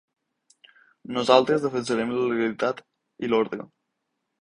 Nosaltres 1.17 1.63
defensarem 1.67 2.17
la 2.17 2.25
legalitat 2.35 2.85
i 3.29 3.33
l’ordre. 3.33 3.73